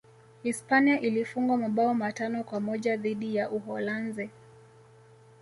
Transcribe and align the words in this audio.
hispania 0.43 0.99
ilifungwa 0.99 1.57
mabao 1.57 1.93
matano 1.93 2.43
kwa 2.43 2.59
moja 2.59 2.97
dhidi 2.97 3.35
ya 3.35 3.49
uholanzi 3.49 4.29